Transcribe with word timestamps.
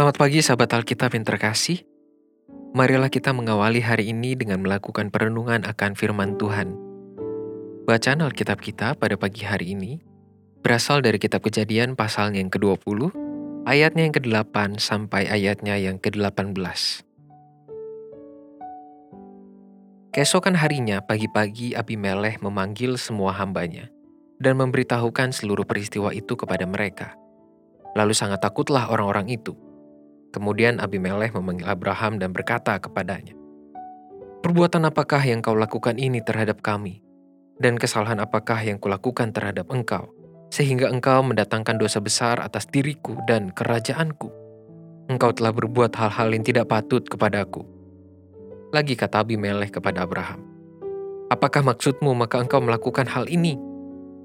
Selamat 0.00 0.16
pagi 0.16 0.40
sahabat 0.40 0.72
Alkitab 0.80 1.12
yang 1.12 1.28
terkasih. 1.28 1.84
Marilah 2.72 3.12
kita 3.12 3.36
mengawali 3.36 3.84
hari 3.84 4.16
ini 4.16 4.32
dengan 4.32 4.64
melakukan 4.64 5.12
perenungan 5.12 5.60
akan 5.68 5.92
firman 5.92 6.40
Tuhan. 6.40 6.72
Bacaan 7.84 8.24
Alkitab 8.24 8.64
kita 8.64 8.96
pada 8.96 9.20
pagi 9.20 9.44
hari 9.44 9.76
ini 9.76 10.00
berasal 10.64 11.04
dari 11.04 11.20
kitab 11.20 11.44
Kejadian 11.44 12.00
pasalnya 12.00 12.40
yang 12.40 12.48
ke-20, 12.48 13.12
ayatnya 13.68 14.08
yang 14.08 14.16
ke-8 14.16 14.80
sampai 14.80 15.28
ayatnya 15.28 15.76
yang 15.76 16.00
ke-18. 16.00 16.56
Keesokan 20.16 20.56
harinya, 20.56 21.04
pagi-pagi 21.04 21.76
Abimelech 21.76 22.40
memanggil 22.40 22.96
semua 22.96 23.36
hambanya 23.36 23.92
dan 24.40 24.56
memberitahukan 24.56 25.36
seluruh 25.36 25.68
peristiwa 25.68 26.08
itu 26.16 26.40
kepada 26.40 26.64
mereka. 26.64 27.12
Lalu 27.92 28.16
sangat 28.16 28.40
takutlah 28.40 28.88
orang-orang 28.88 29.28
itu 29.28 29.68
Kemudian 30.30 30.78
Abimelech 30.78 31.34
memanggil 31.34 31.66
Abraham 31.66 32.22
dan 32.22 32.30
berkata 32.30 32.78
kepadanya, 32.78 33.34
Perbuatan 34.40 34.86
apakah 34.86 35.20
yang 35.26 35.42
kau 35.42 35.58
lakukan 35.58 35.98
ini 35.98 36.22
terhadap 36.22 36.62
kami? 36.62 37.02
Dan 37.60 37.76
kesalahan 37.76 38.22
apakah 38.22 38.62
yang 38.62 38.80
kulakukan 38.80 39.34
terhadap 39.36 39.68
engkau? 39.68 40.14
Sehingga 40.48 40.88
engkau 40.88 41.20
mendatangkan 41.26 41.76
dosa 41.76 42.00
besar 42.00 42.40
atas 42.40 42.64
diriku 42.70 43.18
dan 43.28 43.52
kerajaanku. 43.52 44.32
Engkau 45.12 45.34
telah 45.34 45.52
berbuat 45.52 45.92
hal-hal 45.98 46.32
yang 46.32 46.46
tidak 46.46 46.70
patut 46.70 47.04
kepadaku. 47.04 47.66
Lagi 48.70 48.94
kata 48.94 49.26
Abimelech 49.26 49.74
kepada 49.74 50.06
Abraham, 50.06 50.46
Apakah 51.30 51.62
maksudmu 51.66 52.14
maka 52.14 52.38
engkau 52.38 52.62
melakukan 52.62 53.06
hal 53.10 53.26
ini? 53.26 53.58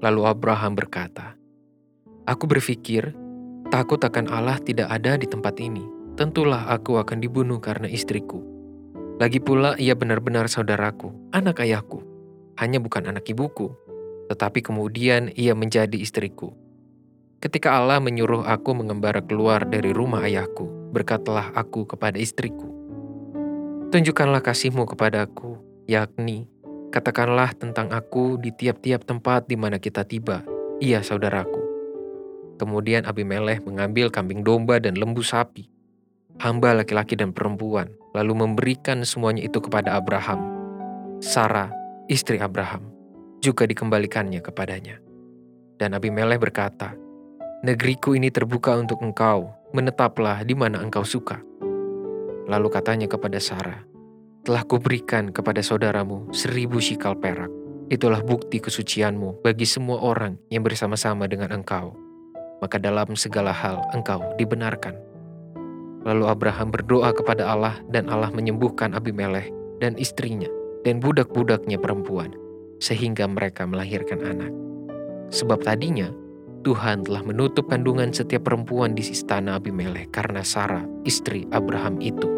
Lalu 0.00 0.22
Abraham 0.26 0.78
berkata, 0.78 1.34
Aku 2.26 2.46
berpikir, 2.46 3.14
takut 3.74 3.98
akan 3.98 4.30
Allah 4.30 4.58
tidak 4.62 4.90
ada 4.90 5.18
di 5.18 5.26
tempat 5.26 5.58
ini 5.62 5.95
tentulah 6.16 6.64
aku 6.72 6.96
akan 6.96 7.20
dibunuh 7.20 7.60
karena 7.60 7.86
istriku. 7.86 8.40
Lagi 9.20 9.40
pula 9.40 9.76
ia 9.76 9.92
benar-benar 9.92 10.48
saudaraku, 10.48 11.12
anak 11.32 11.60
ayahku, 11.60 12.00
hanya 12.56 12.80
bukan 12.80 13.08
anak 13.08 13.28
ibuku, 13.28 13.72
tetapi 14.32 14.64
kemudian 14.64 15.32
ia 15.36 15.52
menjadi 15.52 15.96
istriku. 15.96 16.56
Ketika 17.40 17.76
Allah 17.76 18.00
menyuruh 18.00 18.48
aku 18.48 18.72
mengembara 18.72 19.20
keluar 19.20 19.68
dari 19.68 19.92
rumah 19.92 20.24
ayahku, 20.24 20.92
berkatalah 20.92 21.52
aku 21.52 21.84
kepada 21.84 22.16
istriku, 22.16 22.72
Tunjukkanlah 23.86 24.42
kasihmu 24.42 24.82
kepadaku, 24.82 25.62
yakni 25.86 26.50
katakanlah 26.90 27.54
tentang 27.54 27.92
aku 27.92 28.40
di 28.40 28.50
tiap-tiap 28.50 29.04
tempat 29.04 29.46
di 29.46 29.54
mana 29.54 29.78
kita 29.78 30.02
tiba, 30.02 30.42
ia 30.80 31.04
saudaraku. 31.04 31.62
Kemudian 32.56 33.04
Abimelech 33.04 33.62
mengambil 33.62 34.08
kambing 34.08 34.40
domba 34.40 34.80
dan 34.80 34.96
lembu 34.96 35.20
sapi, 35.20 35.68
hamba 36.40 36.76
laki-laki 36.76 37.16
dan 37.16 37.32
perempuan, 37.32 37.92
lalu 38.12 38.46
memberikan 38.46 39.04
semuanya 39.04 39.44
itu 39.44 39.60
kepada 39.60 39.96
Abraham. 39.96 40.40
Sarah, 41.20 41.72
istri 42.08 42.36
Abraham, 42.40 42.92
juga 43.40 43.64
dikembalikannya 43.64 44.40
kepadanya. 44.44 45.00
Dan 45.76 45.96
Abimelech 45.96 46.40
berkata, 46.40 46.96
Negeriku 47.64 48.12
ini 48.12 48.28
terbuka 48.28 48.76
untuk 48.76 49.00
engkau, 49.00 49.48
menetaplah 49.72 50.44
di 50.44 50.52
mana 50.52 50.80
engkau 50.84 51.02
suka. 51.02 51.40
Lalu 52.46 52.68
katanya 52.70 53.08
kepada 53.08 53.40
Sarah, 53.40 53.82
telah 54.46 54.62
kuberikan 54.62 55.34
kepada 55.34 55.64
saudaramu 55.64 56.30
seribu 56.30 56.78
shikal 56.78 57.18
perak. 57.18 57.50
Itulah 57.90 58.22
bukti 58.22 58.62
kesucianmu 58.62 59.42
bagi 59.42 59.66
semua 59.66 59.98
orang 60.02 60.38
yang 60.52 60.62
bersama-sama 60.62 61.26
dengan 61.26 61.50
engkau. 61.54 61.96
Maka 62.62 62.78
dalam 62.78 63.18
segala 63.18 63.50
hal 63.50 63.82
engkau 63.94 64.22
dibenarkan. 64.38 65.15
Lalu 66.06 66.24
Abraham 66.30 66.70
berdoa 66.70 67.10
kepada 67.10 67.50
Allah 67.50 67.82
dan 67.90 68.06
Allah 68.06 68.30
menyembuhkan 68.30 68.94
Abimelech 68.94 69.50
dan 69.82 69.98
istrinya 69.98 70.46
dan 70.86 71.02
budak-budaknya 71.02 71.82
perempuan 71.82 72.30
sehingga 72.78 73.26
mereka 73.26 73.66
melahirkan 73.66 74.22
anak. 74.22 74.54
Sebab 75.34 75.66
tadinya 75.66 76.06
Tuhan 76.62 77.02
telah 77.02 77.26
menutup 77.26 77.66
kandungan 77.66 78.14
setiap 78.14 78.46
perempuan 78.46 78.94
di 78.94 79.02
istana 79.02 79.58
Abimelech 79.58 80.14
karena 80.14 80.46
Sarah, 80.46 80.86
istri 81.02 81.42
Abraham 81.50 81.98
itu. 81.98 82.30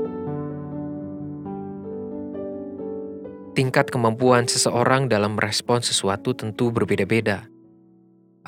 Tingkat 3.52 3.92
kemampuan 3.92 4.48
seseorang 4.48 5.12
dalam 5.12 5.36
merespon 5.36 5.84
sesuatu 5.84 6.32
tentu 6.32 6.72
berbeda-beda. 6.72 7.44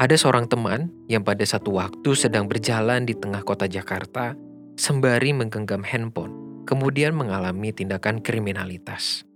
Ada 0.01 0.17
seorang 0.17 0.49
teman 0.49 0.89
yang 1.13 1.27
pada 1.27 1.45
satu 1.45 1.77
waktu 1.77 2.17
sedang 2.17 2.49
berjalan 2.49 3.05
di 3.05 3.13
tengah 3.13 3.45
kota 3.45 3.69
Jakarta 3.69 4.33
sembari 4.81 5.37
menggenggam 5.37 5.85
handphone, 5.85 6.65
kemudian 6.65 7.13
mengalami 7.13 7.69
tindakan 7.69 8.25
kriminalitas. 8.25 9.29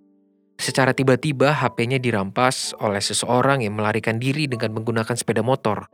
Secara 0.56 0.96
tiba-tiba 0.96 1.52
HP-nya 1.52 2.00
dirampas 2.00 2.72
oleh 2.80 3.04
seseorang 3.04 3.60
yang 3.60 3.76
melarikan 3.76 4.16
diri 4.16 4.48
dengan 4.48 4.72
menggunakan 4.72 5.12
sepeda 5.12 5.44
motor. 5.44 5.84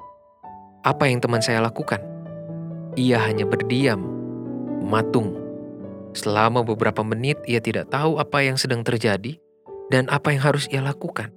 Apa 0.86 1.10
yang 1.10 1.18
teman 1.18 1.42
saya 1.42 1.58
lakukan? 1.58 1.98
Ia 2.94 3.18
hanya 3.26 3.42
berdiam, 3.42 3.98
mematung. 4.86 5.34
Selama 6.14 6.62
beberapa 6.62 7.02
menit 7.02 7.42
ia 7.50 7.58
tidak 7.58 7.90
tahu 7.90 8.22
apa 8.22 8.46
yang 8.46 8.54
sedang 8.54 8.86
terjadi 8.86 9.34
dan 9.90 10.06
apa 10.14 10.30
yang 10.30 10.46
harus 10.46 10.70
ia 10.70 10.78
lakukan. 10.78 11.34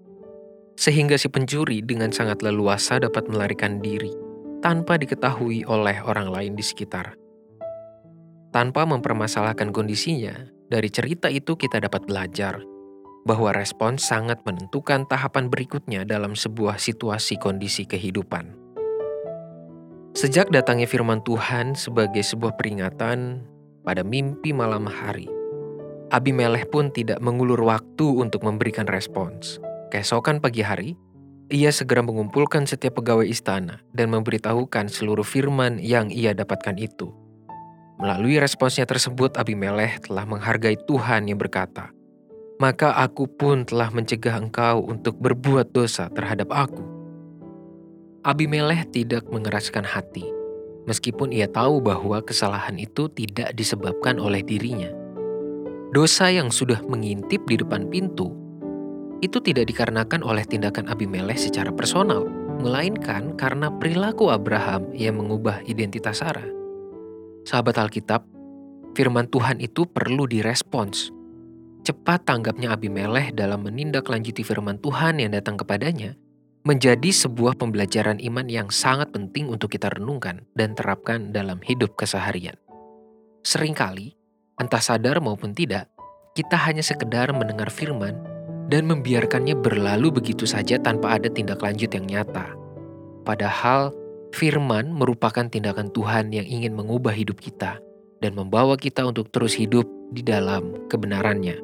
Sehingga 0.78 1.18
si 1.18 1.34
pencuri 1.34 1.82
dengan 1.82 2.14
sangat 2.14 2.46
leluasa 2.46 3.02
dapat 3.02 3.26
melarikan 3.26 3.82
diri 3.82 4.14
tanpa 4.62 5.02
diketahui 5.02 5.66
oleh 5.66 5.98
orang 6.06 6.30
lain 6.30 6.54
di 6.54 6.66
sekitar. 6.66 7.23
Tanpa 8.54 8.86
mempermasalahkan 8.86 9.74
kondisinya, 9.74 10.46
dari 10.70 10.94
cerita 10.94 11.26
itu 11.26 11.58
kita 11.58 11.82
dapat 11.82 12.06
belajar 12.06 12.62
bahwa 13.26 13.50
respon 13.50 13.98
sangat 13.98 14.46
menentukan 14.46 15.10
tahapan 15.10 15.50
berikutnya 15.50 16.06
dalam 16.06 16.38
sebuah 16.38 16.78
situasi 16.78 17.42
kondisi 17.42 17.90
kehidupan. 17.90 18.54
Sejak 20.14 20.54
datangnya 20.54 20.86
firman 20.86 21.26
Tuhan 21.26 21.74
sebagai 21.74 22.22
sebuah 22.22 22.54
peringatan 22.54 23.42
pada 23.82 24.06
mimpi 24.06 24.54
malam 24.54 24.86
hari, 24.86 25.26
Abimelech 26.14 26.70
pun 26.70 26.94
tidak 26.94 27.18
mengulur 27.26 27.58
waktu 27.66 28.06
untuk 28.06 28.46
memberikan 28.46 28.86
respons. 28.86 29.58
Keesokan 29.90 30.38
pagi 30.38 30.62
hari, 30.62 30.94
ia 31.50 31.74
segera 31.74 32.06
mengumpulkan 32.06 32.70
setiap 32.70 33.02
pegawai 33.02 33.26
istana 33.26 33.82
dan 33.98 34.14
memberitahukan 34.14 34.94
seluruh 34.94 35.26
firman 35.26 35.82
yang 35.82 36.14
ia 36.14 36.38
dapatkan 36.38 36.78
itu. 36.78 37.23
Melalui 38.02 38.42
responsnya 38.42 38.90
tersebut, 38.90 39.38
Abimelech 39.38 40.06
telah 40.06 40.26
menghargai 40.26 40.78
Tuhan 40.90 41.30
yang 41.30 41.38
berkata, 41.38 41.94
"Maka 42.58 42.98
aku 42.98 43.30
pun 43.30 43.64
telah 43.64 43.94
mencegah 43.94 44.40
engkau 44.40 44.82
untuk 44.82 45.18
berbuat 45.22 45.70
dosa 45.70 46.10
terhadap 46.10 46.50
aku." 46.50 46.82
Abimelech 48.24 48.90
tidak 48.90 49.28
mengeraskan 49.30 49.86
hati, 49.86 50.26
meskipun 50.90 51.36
ia 51.36 51.46
tahu 51.46 51.84
bahwa 51.84 52.24
kesalahan 52.24 52.80
itu 52.80 53.12
tidak 53.12 53.54
disebabkan 53.54 54.18
oleh 54.18 54.42
dirinya. 54.42 54.90
Dosa 55.94 56.34
yang 56.34 56.50
sudah 56.50 56.82
mengintip 56.90 57.46
di 57.46 57.60
depan 57.60 57.86
pintu 57.92 58.34
itu 59.24 59.40
tidak 59.40 59.72
dikarenakan 59.72 60.20
oleh 60.20 60.44
tindakan 60.44 60.92
Abimelech 60.92 61.40
secara 61.40 61.72
personal, 61.72 62.28
melainkan 62.60 63.32
karena 63.40 63.72
perilaku 63.72 64.28
Abraham 64.28 64.92
yang 64.92 65.16
mengubah 65.16 65.64
identitas 65.64 66.20
Sarah. 66.20 66.63
Sahabat 67.44 67.76
Alkitab, 67.76 68.24
firman 68.96 69.28
Tuhan 69.28 69.60
itu 69.60 69.84
perlu 69.84 70.24
direspons. 70.24 71.12
Cepat 71.84 72.24
tanggapnya 72.24 72.72
Abimelech 72.72 73.36
dalam 73.36 73.68
menindaklanjuti 73.68 74.48
firman 74.48 74.80
Tuhan 74.80 75.20
yang 75.20 75.36
datang 75.36 75.60
kepadanya 75.60 76.16
menjadi 76.64 77.12
sebuah 77.12 77.60
pembelajaran 77.60 78.24
iman 78.24 78.48
yang 78.48 78.72
sangat 78.72 79.12
penting 79.12 79.52
untuk 79.52 79.76
kita 79.76 79.92
renungkan 79.92 80.48
dan 80.56 80.72
terapkan 80.72 81.36
dalam 81.36 81.60
hidup 81.60 82.00
keseharian. 82.00 82.56
Seringkali, 83.44 84.16
entah 84.56 84.80
sadar 84.80 85.20
maupun 85.20 85.52
tidak, 85.52 85.92
kita 86.32 86.56
hanya 86.56 86.80
sekedar 86.80 87.36
mendengar 87.36 87.68
firman 87.68 88.16
dan 88.72 88.88
membiarkannya 88.88 89.60
berlalu 89.60 90.24
begitu 90.24 90.48
saja 90.48 90.80
tanpa 90.80 91.20
ada 91.20 91.28
tindak 91.28 91.60
lanjut 91.60 91.92
yang 91.92 92.08
nyata. 92.08 92.56
Padahal 93.28 93.92
Firman 94.34 94.90
merupakan 94.90 95.46
tindakan 95.46 95.94
Tuhan 95.94 96.34
yang 96.34 96.50
ingin 96.50 96.74
mengubah 96.74 97.14
hidup 97.14 97.38
kita 97.38 97.78
dan 98.18 98.34
membawa 98.34 98.74
kita 98.74 99.06
untuk 99.06 99.30
terus 99.30 99.54
hidup 99.54 99.86
di 100.10 100.26
dalam 100.26 100.90
kebenarannya. 100.90 101.62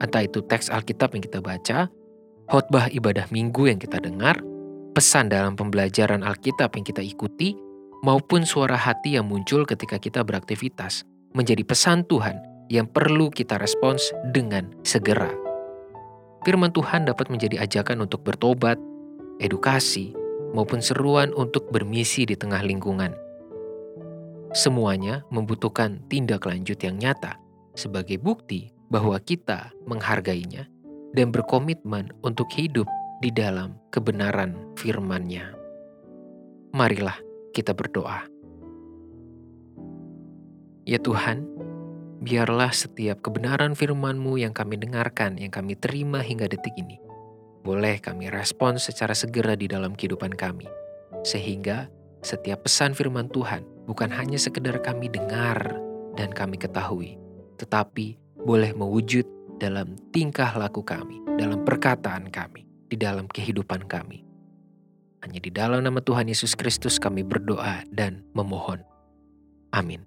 Entah 0.00 0.24
itu 0.24 0.40
teks 0.40 0.72
Alkitab 0.72 1.12
yang 1.12 1.20
kita 1.20 1.44
baca, 1.44 1.92
khotbah 2.48 2.88
ibadah 2.88 3.28
minggu 3.28 3.68
yang 3.68 3.76
kita 3.76 4.00
dengar, 4.00 4.40
pesan 4.96 5.28
dalam 5.28 5.60
pembelajaran 5.60 6.24
Alkitab 6.24 6.72
yang 6.72 6.88
kita 6.88 7.04
ikuti, 7.04 7.52
maupun 8.00 8.48
suara 8.48 8.80
hati 8.80 9.20
yang 9.20 9.28
muncul 9.28 9.68
ketika 9.68 10.00
kita 10.00 10.24
beraktivitas, 10.24 11.04
menjadi 11.36 11.68
pesan 11.68 12.08
Tuhan 12.08 12.40
yang 12.72 12.88
perlu 12.88 13.28
kita 13.28 13.60
respons 13.60 14.08
dengan 14.32 14.72
segera. 14.88 15.28
Firman 16.48 16.72
Tuhan 16.72 17.04
dapat 17.04 17.28
menjadi 17.28 17.60
ajakan 17.60 18.08
untuk 18.08 18.24
bertobat, 18.24 18.80
edukasi, 19.36 20.23
maupun 20.54 20.78
seruan 20.78 21.34
untuk 21.34 21.68
bermisi 21.74 22.24
di 22.24 22.38
tengah 22.38 22.62
lingkungan. 22.62 23.12
Semuanya 24.54 25.26
membutuhkan 25.34 26.06
tindak 26.06 26.46
lanjut 26.46 26.78
yang 26.78 26.94
nyata 26.94 27.42
sebagai 27.74 28.22
bukti 28.22 28.70
bahwa 28.86 29.18
kita 29.18 29.74
menghargainya 29.90 30.70
dan 31.10 31.34
berkomitmen 31.34 32.14
untuk 32.22 32.46
hidup 32.54 32.86
di 33.18 33.34
dalam 33.34 33.74
kebenaran 33.90 34.54
firman-Nya. 34.78 35.50
Marilah 36.70 37.18
kita 37.50 37.74
berdoa. 37.74 38.26
Ya 40.86 41.00
Tuhan, 41.02 41.48
biarlah 42.22 42.70
setiap 42.70 43.24
kebenaran 43.24 43.74
firman-Mu 43.74 44.38
yang 44.38 44.52
kami 44.54 44.78
dengarkan, 44.78 45.40
yang 45.40 45.50
kami 45.50 45.74
terima 45.74 46.20
hingga 46.20 46.46
detik 46.46 46.76
ini, 46.76 47.00
boleh 47.64 47.96
kami 47.98 48.28
respon 48.28 48.76
secara 48.76 49.16
segera 49.16 49.56
di 49.56 49.66
dalam 49.66 49.96
kehidupan 49.96 50.36
kami. 50.36 50.68
Sehingga 51.24 51.88
setiap 52.20 52.68
pesan 52.68 52.92
firman 52.92 53.32
Tuhan 53.32 53.64
bukan 53.88 54.12
hanya 54.12 54.36
sekedar 54.36 54.84
kami 54.84 55.08
dengar 55.08 55.80
dan 56.14 56.30
kami 56.30 56.60
ketahui, 56.60 57.16
tetapi 57.56 58.20
boleh 58.44 58.76
mewujud 58.76 59.24
dalam 59.56 59.96
tingkah 60.12 60.52
laku 60.54 60.84
kami, 60.84 61.24
dalam 61.40 61.64
perkataan 61.64 62.28
kami, 62.28 62.68
di 62.92 63.00
dalam 63.00 63.24
kehidupan 63.24 63.88
kami. 63.88 64.20
Hanya 65.24 65.40
di 65.40 65.48
dalam 65.48 65.80
nama 65.80 66.04
Tuhan 66.04 66.28
Yesus 66.28 66.52
Kristus 66.52 67.00
kami 67.00 67.24
berdoa 67.24 67.80
dan 67.88 68.28
memohon. 68.36 68.84
Amin. 69.72 70.04